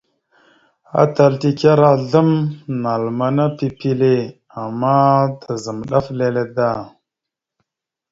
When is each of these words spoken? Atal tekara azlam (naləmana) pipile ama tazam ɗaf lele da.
Atal 1.01 1.33
tekara 1.41 1.89
azlam 1.95 2.31
(naləmana) 2.81 3.45
pipile 3.57 4.11
ama 4.61 4.93
tazam 5.41 5.79
ɗaf 5.89 6.05
lele 6.17 6.43
da. 6.55 6.69